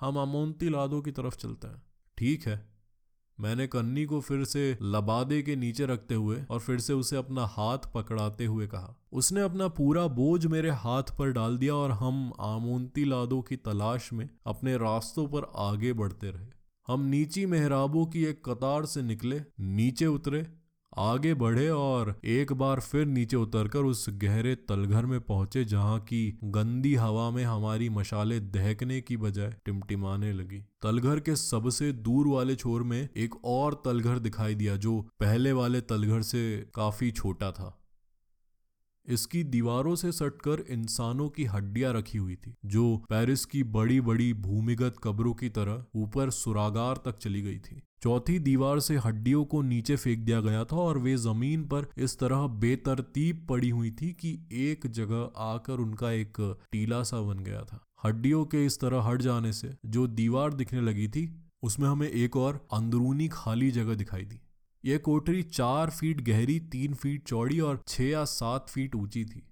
हम 0.00 0.16
अमोनती 0.16 0.68
लादों 0.68 1.02
की 1.02 1.10
तरफ़ 1.10 1.36
चलते 1.36 1.68
हैं। 1.68 1.82
ठीक 2.18 2.46
है 2.46 2.71
मैंने 3.40 3.66
कन्नी 3.66 4.04
को 4.04 4.20
फिर 4.20 4.44
से 4.44 4.78
लबादे 4.82 5.42
के 5.42 5.56
नीचे 5.56 5.86
रखते 5.86 6.14
हुए 6.14 6.44
और 6.50 6.60
फिर 6.60 6.78
से 6.78 6.92
उसे 6.92 7.16
अपना 7.16 7.46
हाथ 7.46 7.78
पकड़ाते 7.94 8.44
हुए 8.44 8.66
कहा। 8.66 8.96
उसने 9.12 9.40
अपना 9.40 9.68
पूरा 9.68 10.06
बोझ 10.06 10.46
मेरे 10.46 10.70
हाथ 10.70 11.02
पर 11.02 11.32
डाल 11.32 11.58
दिया 11.58 11.74
और 11.74 11.90
हम 11.90 12.32
आमोंती 12.40 13.04
लादों 13.04 13.42
की 13.42 13.56
तलाश 13.56 14.12
में 14.12 14.28
अपने 14.46 14.76
रास्तों 14.76 15.26
पर 15.26 15.52
आगे 15.56 15.92
बढ़ते 15.92 16.30
रहे। 16.30 16.46
हम 16.86 17.00
नीची 17.00 17.46
मेहराबों 17.46 18.06
की 18.06 18.24
एक 18.24 18.44
कतार 18.44 18.86
से 18.86 19.02
निकले, 19.02 19.42
नीचे 19.60 20.06
उतरे 20.06 20.46
आगे 20.92 21.32
बढ़े 21.34 21.68
और 21.68 22.14
एक 22.24 22.52
बार 22.52 22.80
फिर 22.80 23.06
नीचे 23.06 23.36
उतरकर 23.36 23.78
उस 23.78 24.06
गहरे 24.10 24.54
तलघर 24.54 25.06
में 25.06 25.20
पहुँचे, 25.20 25.64
जहाँ 25.64 25.98
की 26.00 26.38
गंदी 26.44 26.94
हवा 26.94 27.30
में 27.30 27.44
हमारी 27.44 27.88
मशाले 27.88 28.40
दहकने 28.40 29.00
की 29.00 29.16
बजाय 29.16 29.54
टिमटिमाने 29.64 30.32
लगी। 30.32 30.58
तलघर 30.82 31.20
के 31.20 31.36
सबसे 31.36 31.92
दूर 31.92 32.28
वाले 32.28 32.54
छोर 32.54 32.82
में 32.82 33.08
एक 33.16 33.44
और 33.44 33.82
तलघर 33.84 34.18
दिखाई 34.18 34.54
दिया, 34.54 34.76
जो 34.76 35.00
पहले 35.20 35.52
वाले 35.52 35.80
तलघर 35.80 36.22
से 36.22 36.70
काफ़ी 36.74 37.10
छोटा 37.10 37.50
था। 37.50 37.78
इसकी 39.06 39.44
दीवारों 39.44 39.94
से 39.94 40.12
सटकर 40.12 40.64
इंसानों 40.70 41.28
की 41.28 41.44
हड्डियाँ 41.44 41.92
रखी 41.94 42.18
हुई 42.18 42.36
थी, 42.36 42.54
जो 42.64 42.96
पेरिस 42.96 43.44
की 43.44 43.62
बड़ी 43.62 44.00
बड़ी 44.00 44.32
भूमिगत 44.34 44.96
कब्रों 45.02 45.32
की 45.34 45.48
तरह 45.48 45.84
ऊपर 45.94 46.30
सुरागार 46.30 46.96
तक 46.96 47.18
चली 47.18 47.42
गई 47.42 47.58
थी। 47.58 47.82
चौथी 48.02 48.38
दीवार 48.38 48.80
से 48.80 48.96
हड्डियों 48.96 49.44
को 49.44 49.60
नीचे 49.62 49.96
फेंक 49.96 50.18
दिया 50.18 50.40
गया 50.40 50.64
था 50.64 50.76
और 50.76 50.98
वे 50.98 51.16
ज़मीन 51.16 51.64
पर 51.64 51.86
इस 51.98 52.18
तरह 52.18 52.46
बेतरतीब 52.60 53.46
पड़ी 53.48 53.68
हुई 53.70 53.90
थी 53.90 54.10
कि 54.12 54.32
एक 54.52 54.86
जगह 54.86 55.30
आकर 55.36 55.80
उनका 55.80 56.10
एक 56.10 56.40
टीला 56.72 57.02
सा 57.02 57.20
बन 57.20 57.38
गया 57.38 57.60
था। 57.62 57.80
हड्डियों 58.04 58.44
के 58.44 58.64
इस 58.66 58.80
तरह 58.80 59.02
हट 59.02 59.22
जाने 59.22 59.52
से 59.52 59.70
जो 59.86 60.06
दीवार 60.06 60.52
दिखने 60.52 60.80
लगी 60.80 61.08
थी, 61.08 61.42
उसमें 61.62 61.88
हमें 61.88 62.08
एक 62.08 62.36
और 62.36 62.66
अंदरूनी 62.72 63.28
खाली 63.28 63.70
जगह 63.70 63.94
दिखाई 63.94 64.24
दी। 64.24 64.40
यह 64.84 64.98
कोठरी 64.98 65.42
चार 65.42 65.90
फीट 65.90 66.20
गहरी, 66.20 66.60
तीन 66.60 66.94
फीट 66.94 67.28
चौड़ी 67.28 67.60
और 67.60 67.82
छह 67.88 68.04
या 68.04 68.24
सात 68.24 68.68
फीट 68.70 68.96
ऊँची 68.96 69.24
थी। 69.24 69.48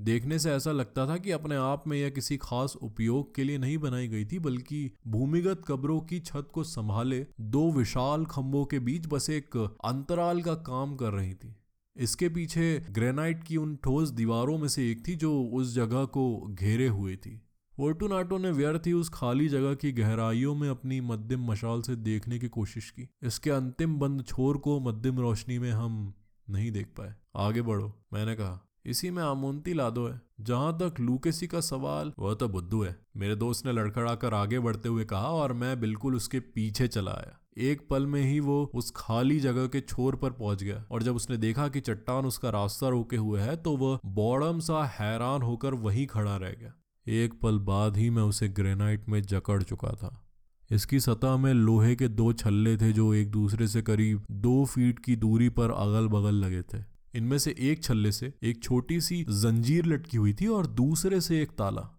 देखने 0.00 0.38
से 0.38 0.50
ऐसा 0.50 0.72
लगता 0.72 1.06
था 1.06 1.16
कि 1.16 1.30
अपने 1.30 1.56
आप 1.56 1.84
में 1.86 1.98
यह 1.98 2.10
किसी 2.10 2.36
खास 2.36 2.76
उपयोग 2.76 3.34
के 3.34 3.44
लिए 3.44 3.58
नहीं 3.58 3.78
बनाई 3.78 4.08
गई 4.08 4.24
थी, 4.24 4.38
बल्कि 4.38 4.92
भूमिगत 5.06 5.62
कब्रों 5.68 6.00
की 6.00 6.20
छत 6.20 6.48
को 6.52 6.64
संभाले 6.64 7.26
दो 7.40 7.72
विशाल 7.72 8.24
खंभों 8.24 8.64
के 8.64 8.78
बीच 8.78 9.06
बस 9.06 9.30
एक 9.30 9.56
अंतराल 9.84 10.42
का 10.42 10.54
काम 10.54 10.96
कर 10.96 11.12
रही 11.12 11.34
थी। 11.34 11.56
इसके 11.96 12.28
पीछे 12.28 12.86
ग्रेनाइट 12.90 13.44
की 13.44 13.56
उन 13.56 13.76
ठोस 13.76 14.10
दीवारों 14.10 14.58
में 14.58 14.68
से 14.68 14.90
एक 14.90 15.08
थी 15.08 15.14
जो 15.14 15.42
उस 15.42 15.74
जगह 15.74 16.04
को 16.04 16.46
घेरे 16.50 16.88
हुए 16.88 17.16
थी। 17.16 17.42
फोर्टुनाटो 17.76 18.38
ने 18.38 18.50
व्यर्थ 18.50 18.86
ही 18.86 18.92
उस 18.92 19.08
खाली 19.08 19.48
जगह 19.48 19.74
की 19.74 19.92
गहराइयों 19.92 20.54
में 20.54 20.68
अपनी 20.68 21.00
मध्यम 21.00 21.44
मशाल 21.44 21.82
से 21.82 21.96
देखने 21.96 22.38
की 22.38 22.48
कोशिश 22.48 22.90
की। 22.90 23.08
इसके 23.22 23.50
अंतिम 23.50 23.98
बंद 23.98 24.24
छोर 24.24 24.58
को 24.58 24.80
मध्यम 24.80 25.18
रोशनी 25.18 25.58
में 25.58 25.70
हम 25.70 26.14
नहीं 26.50 26.72
देख 26.72 26.86
पाए। 26.86 27.14
आगे 27.36 27.62
बढ़ो, 27.62 27.92
मैंने 28.12 28.34
कहा। 28.34 28.65
इसी 28.86 29.10
में 29.10 29.22
आमोंती 29.22 29.72
लादो 29.74 30.06
है। 30.06 30.20
जहाँ 30.40 30.76
तक 30.78 31.00
लूकेसी 31.00 31.46
का 31.46 31.60
सवाल, 31.60 32.12
वह 32.18 32.34
तो 32.34 32.48
बुद्धू 32.48 32.82
है। 32.82 32.96
मेरे 33.16 33.36
दोस्त 33.36 33.66
ने 33.66 33.72
लड़खड़ाकर 33.72 34.34
आगे 34.34 34.58
बढ़ते 34.58 34.88
हुए 34.88 35.04
कहा 35.04 35.28
और 35.28 35.52
मैं 35.52 35.80
बिल्कुल 35.80 36.16
उसके 36.16 36.40
पीछे 36.40 36.88
चला 36.88 37.10
आया। 37.10 37.38
एक 37.58 37.86
पल 37.90 38.06
में 38.06 38.20
ही 38.22 38.38
वो 38.40 38.70
उस 38.74 38.92
खाली 38.96 39.40
जगह 39.40 39.66
के 39.66 39.80
छोर 39.80 40.16
पर 40.16 40.30
पहुँच 40.30 40.62
गया 40.62 40.84
और 40.90 41.02
जब 41.02 41.16
उसने 41.16 41.36
देखा 41.36 41.68
कि 41.68 41.80
चट्टान 41.80 42.26
उसका 42.26 42.50
रास्ता 42.50 42.88
रोके 42.88 43.16
हुए 43.16 43.40
है 43.40 43.56
तो 43.56 43.76
वह 43.76 43.98
बौड़म 44.06 44.58
सा 44.60 44.84
हैरान 45.00 45.42
होकर 45.42 45.74
वहीं 45.74 46.06
खड़ा 46.06 46.36
रह 46.36 46.50
गया। 46.50 46.72
एक 47.06 47.40
पल 47.40 47.58
बाद 47.58 47.96
ही 47.96 48.10
मैं 48.10 48.22
उसे 48.22 48.48
ग्रेनाइट 48.48 49.08
में 49.08 49.22
जकड़ 49.22 49.62
चुका 49.62 49.92
था। 49.92 50.26
इसकी 50.70 51.00
सतह 51.00 51.36
में 51.36 51.54
लोहे 51.54 51.94
के 51.96 52.08
दो 52.08 52.32
छल्ले 52.32 52.76
थे 52.76 52.92
जो 52.92 53.14
एक 53.14 53.30
दूसरे 53.30 53.68
से 53.68 53.82
करीब 53.82 54.26
दो 54.30 54.64
फीट 54.64 54.98
की 54.98 55.16
दूरी 55.16 55.48
पर 55.48 55.70
अगल 55.70 56.08
बगल 56.08 56.34
लगे 56.34 56.62
थे। 56.62 56.95
इनमें 57.16 57.38
से 57.38 57.54
एक 57.60 57.82
छल्ले 57.84 58.12
से 58.12 58.32
एक 58.42 58.62
छोटी 58.62 59.00
सी 59.00 59.22
जंजीर 59.24 59.86
लटकी 59.86 60.16
हुई 60.16 60.32
थी 60.34 60.46
और 60.46 60.66
दूसरे 60.66 61.20
से 61.20 61.42
एक 61.42 61.50
ताला। 61.50 61.92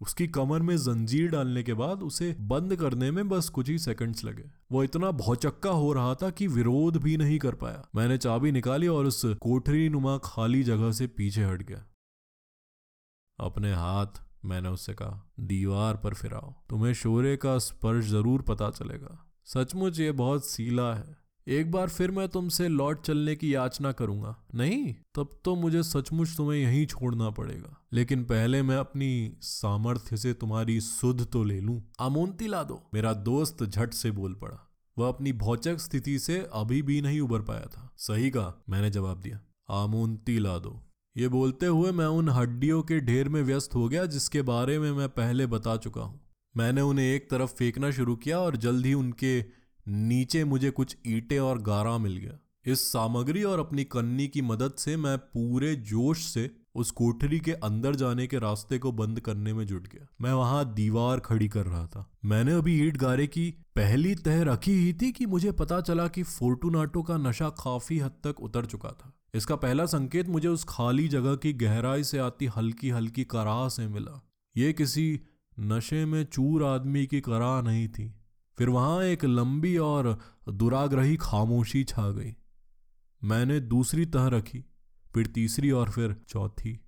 उसकी 0.00 0.26
कमर 0.28 0.62
में 0.62 0.76
जंजीर 0.76 1.30
डालने 1.30 1.62
के 1.62 1.74
बाद 1.74 2.02
उसे 2.02 2.34
बंद 2.40 2.76
करने 2.76 3.10
में 3.10 3.28
बस 3.28 3.48
कुछ 3.48 3.68
ही 3.68 3.78
सेकंड्स 3.78 4.24
लगे। 4.24 4.44
वो 4.72 4.82
इतना 4.84 5.10
भौचक्का 5.10 5.70
हो 5.70 5.92
रहा 5.92 6.14
था 6.14 6.30
कि 6.30 6.46
विरोध 6.46 6.96
भी 6.96 7.16
नहीं 7.16 7.38
कर 7.38 7.54
पाया। 7.54 7.88
मैंने 7.94 8.18
चाबी 8.18 8.52
निकाली 8.52 8.88
और 8.88 9.06
उस 9.06 9.22
कोठरी 9.40 9.88
नुमा 9.88 10.16
खाली 10.18 10.62
जगह 10.62 10.92
से 10.92 11.06
पीछे 11.06 11.44
हट 11.44 11.62
गया। 11.62 11.84
अपने 13.38 13.72
हाथ, 13.74 14.20
मैंने 14.44 14.68
उससे 14.68 14.94
कहा, 14.94 15.30
दीवार 15.40 15.96
पर 15.96 16.14
फिराओ। 16.14 16.54
तुम्हें 16.70 16.92
शोरे 16.94 17.36
का 17.36 17.58
स्पर्श 17.58 18.04
ज़रूर 18.04 18.42
पता 18.42 18.70
चलेगा। 18.70 19.24
सचमुच 19.44 20.00
ये 20.00 20.12
बहुत 20.12 20.46
सीला 20.46 20.94
है। 20.94 21.16
एक 21.48 21.70
बार 21.70 21.88
फिर 21.88 22.10
मैं 22.10 22.28
तुमसे 22.28 22.68
लौट 22.68 23.02
चलने 23.02 23.36
की 23.36 23.54
याचना 23.54 23.92
करूँगा। 23.92 24.36
नहीं? 24.54 24.94
तब 25.14 25.40
तो 25.44 25.56
मुझे 25.56 25.82
सचमुच 25.82 26.36
तुम्हें 26.36 26.60
यहीं 26.60 26.86
छोड़ना 26.86 27.30
पड़ेगा। 27.30 27.86
लेकिन 27.92 28.24
पहले 28.24 28.62
मैं 28.62 28.76
अपनी 28.76 29.32
सामर्थ्य 29.40 30.16
से 30.16 30.32
तुम्हारी 30.32 30.80
सुध 30.80 31.30
तो 31.30 31.44
ले 31.44 31.60
लूँ। 31.60 31.82
आमोंती 32.00 32.46
ला 32.46 32.62
दो। 32.62 32.90
मेरा 32.94 33.12
दोस्त 33.12 33.64
झट 33.64 33.94
से 33.94 34.10
बोल 34.10 34.34
पड़ा। 34.34 34.70
वह 34.98 35.08
अपनी 35.08 35.32
भौचक 35.32 35.78
स्थिति 35.78 36.18
से 36.18 36.48
अभी 36.52 36.82
भी 36.82 37.02
नहीं 37.02 37.20
उबर 37.20 37.40
पाया 37.40 37.66
था। 37.66 37.94
सही 37.96 38.30
कहा, 38.30 38.62
मैंने 38.68 38.90
जवाब 38.90 39.20
दिया। 39.20 39.40
आमोंती 39.70 40.38
ला 40.38 40.58
दो। 40.58 40.82
ये 41.16 41.28
बोलते 41.28 41.66
हुए 41.66 41.92
मैं 41.92 42.06
उन 42.06 42.28
हड्डियों 42.28 42.82
के 42.82 43.00
ढेर 43.00 43.28
में 43.28 43.42
व्यस्त 43.42 43.74
हो 43.74 43.88
गया, 43.88 44.06
जिसके 44.06 44.42
बारे 44.42 44.78
में 44.78 44.92
मैं 44.92 45.08
पहले 45.08 45.46
बता 45.46 45.76
चुका 45.76 46.00
हूँ। 46.00 46.20
मैंने 46.56 46.80
उन्हें 46.80 47.06
एक 47.06 47.30
तरफ़ 47.30 47.54
फेंकना 47.54 47.90
शुरू 47.90 48.16
किया 48.16 48.38
और 48.38 48.56
जल्द 48.56 48.86
ही 48.86 48.94
उनके 48.94 49.57
नीचे 49.90 50.44
मुझे 50.44 50.70
कुछ 50.70 50.96
ईंटें 51.06 51.38
और 51.38 51.58
गारा 51.58 51.98
मिल 51.98 52.16
गया। 52.16 52.38
इस 52.72 52.92
सामग्री 52.92 53.42
और 53.42 53.58
अपनी 53.58 53.84
कन्नी 53.84 54.28
की 54.28 54.42
मदद 54.42 54.72
से 54.78 54.96
मैं 54.96 55.18
पूरे 55.18 55.76
जोश 55.76 56.24
से 56.24 56.50
उस 56.74 56.90
कोठरी 56.90 57.40
के 57.40 57.52
अंदर 57.52 57.94
जाने 57.94 58.26
के 58.26 58.38
रास्ते 58.38 58.78
को 58.78 58.92
बंद 58.92 59.20
करने 59.20 59.52
में 59.52 59.66
जुट 59.66 59.86
गया। 59.86 60.06
मैं 60.20 60.32
वहाँ 60.32 60.74
दीवार 60.74 61.20
खड़ी 61.20 61.48
कर 61.48 61.66
रहा 61.66 61.86
था। 61.86 62.10
मैंने 62.24 62.52
अभी 62.52 62.86
ईट 62.86 62.96
गारे 62.96 63.26
की 63.26 63.50
पहली 63.50 64.14
तह 64.14 64.42
रखी 64.42 64.72
ही 64.72 64.92
थी 64.92 65.12
कि 65.12 65.26
मुझे 65.26 65.52
पता 65.52 65.80
चला 65.80 66.08
कि 66.08 66.22
फोर्टुनाटो 66.22 67.02
का 67.02 67.16
नशा 67.16 67.48
काफ़ी 67.48 67.98
हद 67.98 68.12
तक 68.24 68.40
उतर 68.40 68.66
चुका 68.66 68.88
था। 68.88 69.12
इसका 69.34 69.56
पहला 69.56 69.86
संकेत 69.86 70.28
मुझे 70.28 70.48
उस 70.48 70.64
खाली 70.68 71.08
जगह 71.08 71.36
की 71.36 71.52
गहराई 71.52 72.04
से 72.04 72.18
आती 72.18 72.46
हल्की 72.46 72.90
हल्की 72.90 73.24
कराह 73.24 73.68
से 73.68 73.88
मिला। 73.88 74.28
ये 74.56 74.72
किसी 74.72 75.20
नशे 75.60 76.04
में 76.04 76.24
चूर 76.24 76.64
आदमी 76.64 77.06
की 77.06 77.20
कराह 77.20 77.62
नहीं 77.62 77.88
थी। 77.88 78.14
फिर 78.58 78.68
वहाँ 78.68 79.02
एक 79.02 79.24
लंबी 79.24 79.76
और 79.76 80.18
दुराग्रही 80.48 81.16
खामोशी 81.16 81.84
छा 81.84 82.10
गई। 82.10 82.36
मैंने 83.24 83.60
दूसरी 83.60 84.06
तह 84.06 84.26
रखी, 84.26 84.64
फिर 85.14 85.26
तीसरी 85.26 85.70
और 85.70 85.90
फिर 85.90 86.16
चौथी। 86.28 86.80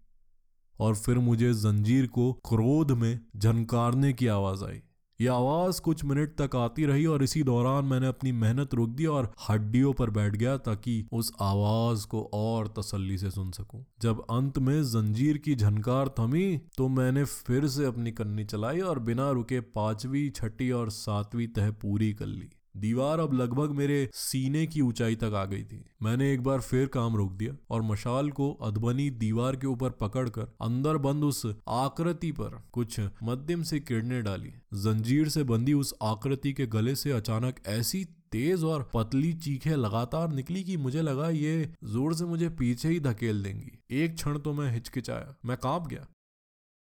और 0.79 0.97
फिर 0.97 1.19
मुझे 1.19 1.55
जंजीर 1.55 2.07
को 2.07 2.33
क्रोध 2.33 2.91
में 2.91 3.21
झनकारने 3.37 4.13
की 4.13 4.27
आवाज़ 4.27 4.65
आई। 4.65 4.83
ये 5.21 5.29
आवाज़ 5.29 5.81
कुछ 5.81 6.05
मिनट 6.05 6.31
तक 6.39 6.55
आती 6.57 6.85
रही 6.87 7.05
और 7.07 7.23
इसी 7.23 7.43
दौरान 7.43 7.85
मैंने 7.85 8.07
अपनी 8.07 8.31
मेहनत 8.33 8.75
रोक 8.75 8.91
दी 8.91 9.07
और 9.07 9.31
हड्डियों 9.49 9.93
पर 9.93 10.11
बैठ 10.11 10.37
गया 10.37 10.57
ताकि 10.59 10.95
उस 11.13 11.33
आवाज़ 11.41 12.07
को 12.07 12.23
और 12.35 12.69
तसल्ली 12.79 13.19
से 13.19 13.31
सुन 13.31 13.51
सकूँ। 13.51 13.85
जब 14.03 14.25
अंत 14.31 14.59
में 14.59 14.83
जंजीर 14.83 15.39
की 15.39 15.55
झनकार 15.55 16.09
थमी 16.19 16.47
तो 16.77 16.89
मैंने 16.89 17.25
फिर 17.25 17.67
से 17.67 17.85
अपनी 17.85 18.13
कन्नी 18.13 18.45
चलाई 18.45 18.81
और 18.81 18.99
बिना 18.99 19.31
रुके 19.31 19.61
पांचवी, 19.61 20.29
छठी 20.31 20.71
और 20.71 20.91
सातवीं 20.91 21.49
तह 21.49 21.71
पूरी 21.83 22.13
कर 22.13 22.27
ली 22.27 22.49
दीवार 22.75 23.21
अब 23.21 23.33
लगभग 23.33 23.71
मेरे 23.71 24.09
सीने 24.15 24.67
की 24.67 24.81
ऊंचाई 24.81 25.17
तक 25.17 25.33
आ 25.35 25.45
गई 25.45 25.63
थी। 25.63 25.85
मैंने 26.03 26.33
एक 26.33 26.43
बार 26.43 26.61
फिर 26.61 26.87
काम 26.87 27.17
रोक 27.17 27.33
दिया 27.33 27.57
और 27.71 27.83
मशाल 27.83 28.31
को 28.31 28.53
अधबनी 28.63 29.09
दीवार 29.11 29.57
के 29.57 29.67
ऊपर 29.67 29.91
पकड़कर 29.91 30.53
अंदर 30.61 30.97
बंद 30.99 31.25
उस 31.25 31.47
आकृति 31.69 32.33
पर 32.33 32.61
कुछ 32.73 33.01
मध्यम 33.23 33.63
से 33.63 33.81
किरणें 33.81 34.23
डाली। 34.25 34.53
जंजीर 34.75 35.29
से 35.29 35.45
बंधी 35.45 35.73
उस 35.73 35.95
आकृति 36.03 36.53
के 36.53 36.67
गले 36.67 36.95
से 36.95 37.13
अचानक 37.13 37.61
ऐसी 37.67 38.05
तेज 38.33 38.65
और 38.65 38.91
पतली 38.95 39.33
चीखें 39.33 39.71
लगातार 39.71 40.33
निकली 40.33 40.63
कि 40.65 40.77
मुझे 40.77 41.03
लगा 41.03 41.29
ये 41.29 41.73
ज़ोर 41.85 42.15
से 42.15 42.25
मुझे 42.25 42.49
पीछे 42.49 42.89
ही 42.89 43.01
धकेल 43.01 43.43
देंगी। 43.43 44.03
एक 44.03 44.15
क्षण 44.15 44.39
तो 44.39 44.53
मैं 44.53 44.73
हिचकिचाया। 44.73 45.35
मैं 45.45 45.57
काँप 45.57 45.87
गया। 45.87 46.07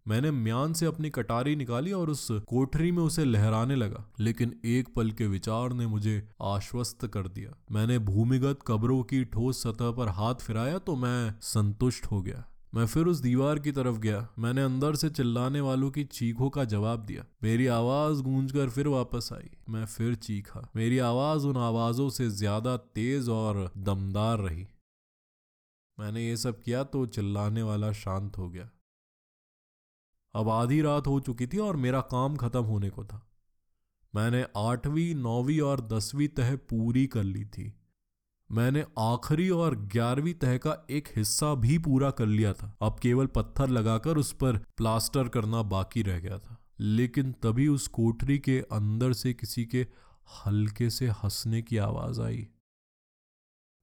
मैंने 0.08 0.30
म्यान 0.30 0.72
से 0.72 0.86
अपनी 0.86 1.10
कटारी 1.10 1.54
निकाली 1.56 1.92
और 1.92 2.10
उस 2.10 2.26
कोठरी 2.48 2.90
में 2.92 3.02
उसे 3.02 3.24
लहराने 3.24 3.74
लगा, 3.76 4.04
लेकिन 4.20 4.54
एक 4.66 4.88
पल 4.94 5.10
के 5.10 5.26
विचार 5.26 5.72
ने 5.72 5.86
मुझे 5.86 6.22
आश्वस्त 6.44 7.06
कर 7.06 7.28
दिया। 7.28 7.56
मैंने 7.72 7.98
भूमिगत 8.04 8.58
कब्रों 8.66 9.02
की 9.02 9.24
ठोस 9.24 9.62
सतह 9.62 9.90
पर 9.90 10.08
हाथ 10.10 10.34
फिराया 10.42 10.78
तो 10.78 10.94
मैं 10.96 11.34
संतुष्ट 11.44 12.06
हो 12.06 12.22
गया। 12.22 12.44
मैं 12.74 12.86
फिर 12.86 13.06
उस 13.06 13.20
दीवार 13.20 13.58
की 13.58 13.72
तरफ़ 13.72 13.98
गया। 13.98 14.26
मैंने 14.38 14.62
अंदर 14.62 14.94
से 14.94 15.10
चिल्लाने 15.10 15.60
वालों 15.60 15.90
की 15.90 16.04
चीखों 16.04 16.48
का 16.50 16.64
जवाब 16.64 17.04
दिया। 17.04 17.24
मेरी 17.42 17.66
आवाज़ 17.66 18.22
गूंजकर 18.22 18.70
फिर 18.70 18.88
वापस 18.88 19.28
आई। 19.32 19.50
मैं 19.68 19.84
फिर 19.86 20.14
चीखा। 20.14 20.68
मेरी 20.76 20.98
आवाज़ 21.04 21.46
उन 21.46 21.56
आवाजों 21.58 22.08
से 22.10 22.28
ज़्यादा 22.30 22.76
तेज 22.76 23.28
और 23.28 23.70
दमदार 23.78 24.38
रही। 24.38 24.66
मैंने 25.98 26.26
ये 26.26 26.36
सब 26.36 26.60
किया 26.60 26.82
तो 26.84 27.06
चिल्लाने 27.06 27.62
वाला 27.62 27.92
शांत 27.92 28.38
हो 28.38 28.48
गया। 28.50 28.68
अब 30.34 30.48
आधी 30.48 30.82
रात 30.82 31.06
हो 31.06 31.20
चुकी 31.20 31.46
थी 31.46 31.58
और 31.58 31.76
मेरा 31.76 32.00
काम 32.00 32.36
खत्म 32.36 32.62
होने 32.62 32.90
को 32.90 33.04
था। 33.04 33.28
मैंने 34.14 34.46
आठवीं, 34.56 35.14
नौवीं 35.14 35.60
और 35.60 35.80
दसवीं 35.80 36.28
तह 36.28 36.56
पूरी 36.56 37.06
कर 37.06 37.22
ली 37.22 37.44
थी। 37.44 37.74
मैंने 38.50 38.86
आखिरी 38.98 39.50
और 39.50 39.76
ग्यारहवीं 39.76 40.34
तह 40.34 40.58
का 40.58 40.86
एक 40.90 41.08
हिस्सा 41.16 41.54
भी 41.54 41.78
पूरा 41.78 42.10
कर 42.10 42.26
लिया 42.26 42.52
था। 42.52 42.76
अब 42.82 42.98
केवल 42.98 43.26
पत्थर 43.26 43.68
लगाकर 43.68 44.16
उस 44.16 44.32
पर 44.32 44.56
प्लास्टर 44.56 45.28
करना 45.28 45.62
बाकी 45.62 46.02
रह 46.02 46.20
गया 46.20 46.38
था। 46.38 46.64
लेकिन 46.80 47.32
तभी 47.32 47.68
उस 47.68 47.88
कोठरी 47.88 48.38
के 48.38 48.60
अंदर 48.60 49.12
से 49.12 49.34
किसी 49.34 49.64
के 49.64 49.86
हल्के 50.46 50.90
से 50.90 51.08
हंसने 51.08 51.62
की 51.62 51.76
आवाज़ 51.76 52.20
आई। 52.20 52.48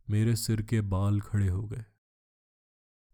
मेरे 0.10 0.36
सिर 0.36 0.62
के 0.62 0.82
बाल 0.82 1.22
खड़े 1.22 1.48
हो 1.48 1.68
गए। 1.68 1.86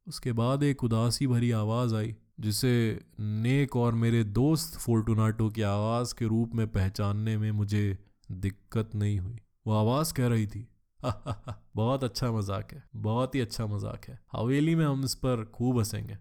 उसके 0.07 0.31
बाद 0.31 0.63
एक 0.63 0.83
उदासी 0.83 1.27
भरी 1.27 1.51
आवाज़ 1.51 1.95
आई। 1.95 2.15
जिसे 2.41 2.73
नेक 3.19 3.75
और 3.75 3.93
मेरे 3.95 4.23
दोस्त 4.25 4.77
फोर्टुनाटो 4.79 5.49
की 5.49 5.61
आवाज़ 5.63 6.13
के 6.15 6.25
रूप 6.27 6.55
में 6.55 6.67
पहचानने 6.69 7.37
में 7.37 7.51
मुझे 7.53 7.97
दिक्कत 8.31 8.95
नहीं 8.95 9.19
हुई। 9.19 9.39
वो 9.67 9.73
आवाज़ 9.75 10.13
कह 10.13 10.27
रही 10.27 10.47
थी 10.47 10.67
बहुत 10.99 12.03
अच्छा 12.03 12.31
मज़ाक 12.31 12.71
है, 12.73 12.83
बहुत 12.97 13.35
ही 13.35 13.39
अच्छा 13.41 13.65
मज़ाक 13.67 14.05
है। 14.05 14.19
हवेली 14.31 14.75
में 14.75 14.85
हम 14.85 15.03
इस 15.05 15.15
पर 15.15 15.43
खूब 15.53 15.77
हंसेंगे। 15.79 16.17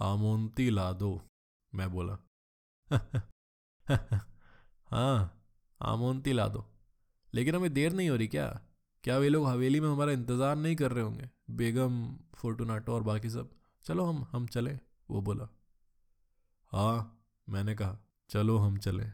आमोंती 0.00 0.68
ला 0.70 0.92
दो, 0.94 1.20
मैं 1.72 1.90
बोला। 1.92 2.18
हाँ 4.90 5.44
आमोंती 5.80 6.32
ला 6.32 6.46
दो। 6.48 6.64
लेकिन 7.32 7.54
हमें 7.54 7.72
देर 7.74 7.92
नहीं 7.92 8.08
हो 8.10 8.16
रही 8.16 8.28
क्या? 8.28 8.48
क्या 9.04 9.16
वे 9.18 9.28
लोग 9.28 9.46
हवेली 9.46 9.80
में 9.80 9.88
हमारा 9.88 10.12
इंतज़ार 10.12 10.56
नहीं 10.56 10.76
कर 10.76 10.92
रहे 10.92 11.04
होंगे? 11.04 11.28
बेगम, 11.52 12.02
फोर्टुनाटो 12.34 12.92
और 12.92 13.02
बाकी 13.02 13.30
सब? 13.30 13.50
चलो 13.88 14.04
हम 14.04 14.26
हम 14.32 14.46
चले, 14.46 14.80
वो 15.10 15.20
बोला। 15.20 15.48
हाँ 16.72 17.24
मैंने 17.48 17.74
कहा, 17.74 17.98
चलो 18.28 18.58
हम 18.58 18.78
चले। 18.78 19.06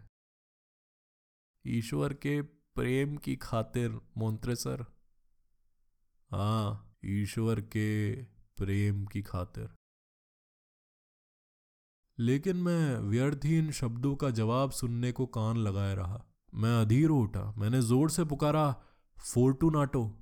ईश्वर 1.66 2.14
के 2.14 2.43
प्रेम 2.43 3.16
की 3.16 3.37
खातिर 3.37 4.00
मोन्त्रे 4.16 4.57
सर। 4.57 4.87
हाँ 6.31 6.97
ईश्वर 7.04 7.61
के 7.61 8.23
प्रेम 8.23 9.07
की 9.07 9.23
खातिर। 9.23 9.75
लेकिन 12.19 12.57
मैं 12.57 12.99
व्यर्थ 12.99 13.40
ही 13.45 13.59
इन 13.59 13.71
शब्दों 13.71 14.16
का 14.16 14.31
जवाब 14.31 14.71
सुनने 14.71 15.12
को 15.12 15.26
कान 15.26 15.57
लगाए 15.57 15.95
रहा। 15.95 16.25
मैं 16.54 16.81
अधीर 16.83 17.09
उठा। 17.09 17.54
मैंने 17.59 17.83
ज़ोर 17.83 18.11
से 18.11 18.25
पुकारा, 18.25 18.85
फोर्टूनाटो। 19.35 20.19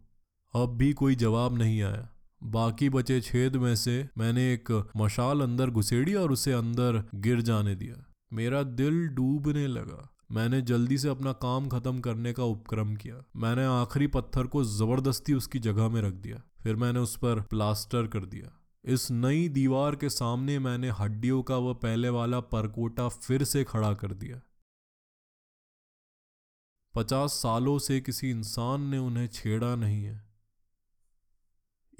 अब 0.55 0.77
भी 0.77 0.93
कोई 0.93 1.15
जवाब 1.15 1.55
नहीं 1.55 1.83
आया। 1.83 2.12
बाकी 2.43 2.89
बचे 2.91 3.21
छेद 3.21 3.57
में 3.57 3.77
से 3.77 4.09
मैंने 4.19 4.53
एक 4.53 4.91
मशाल 4.97 5.41
अंदर 5.41 5.71
घुसेड़ी 5.71 6.15
और 6.15 6.33
उसे 6.33 6.53
अंदर 6.53 7.05
गिर 7.15 7.41
जाने 7.41 7.75
दिया। 7.75 8.13
मेरा 8.33 8.63
दिल 8.63 9.09
डूबने 9.09 9.67
लगा। 9.67 10.09
मैंने 10.33 10.63
जल्दी 10.63 10.99
से 10.99 11.09
अपना 11.09 11.33
काम 11.33 11.69
खत्म 11.69 12.01
करने 12.01 12.33
का 12.33 12.45
उपक्रम 12.45 12.97
किया। 12.97 13.25
मैंने 13.37 13.65
आखिरी 13.65 14.07
पत्थर 14.07 14.47
को 14.47 14.65
ज़बरदस्ती 14.65 15.35
उसकी 15.35 15.59
जगह 15.59 15.89
में 15.89 16.03
रख 16.03 16.13
दिया। 16.13 16.43
फिर 16.63 16.77
मैंने 16.77 16.99
उस 16.99 17.17
पर 17.17 17.41
प्लास्टर 17.41 18.07
कर 18.07 18.25
दिया। 18.25 18.61
इस 18.85 19.11
नई 19.11 19.49
दीवार 19.49 19.97
के 19.97 20.09
सामने 20.09 20.59
मैंने 20.59 20.91
हड्डियों 20.91 21.43
का 21.43 21.57
वह 21.57 21.75
पहले 21.75 22.09
वाला 22.09 22.41
परकोटा 22.41 23.09
फिर 23.09 23.45
से 23.45 23.65
खड़ा 23.65 23.95
कर 23.95 24.15
दिया। 24.15 24.41
पचास 26.95 27.33
सालों 27.33 27.79
से 27.79 28.01
किसी 28.01 28.31
इंसान 28.31 28.81
ने 28.81 28.99
उन्हें 28.99 29.27
छेड़ा 29.27 29.77
नहीं 29.77 30.05
है। 30.05 30.32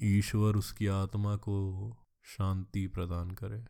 ईश्वर 0.05 0.57
उसकी 0.57 0.87
आत्मा 0.87 1.37
को 1.37 1.97
शांति 2.25 2.87
प्रदान 2.87 3.31
करे। 3.31 3.65